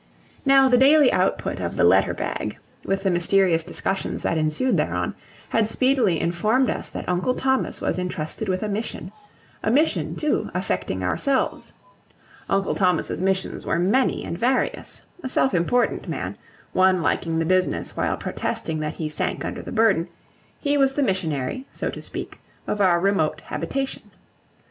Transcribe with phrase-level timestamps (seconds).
[0.47, 5.13] Now the daily output of the letter bag, with the mysterious discussions that ensued thereon,
[5.49, 9.11] had speedily informed us that Uncle Thomas was intrusted with a mission,
[9.61, 11.75] a mission, too, affecting ourselves.
[12.49, 16.35] Uncle Thomas's missions were many and various; a self important man,
[16.73, 20.07] one liking the business while protesting that he sank under the burden,
[20.59, 24.09] he was the missionary, so to speak, of our remote habitation.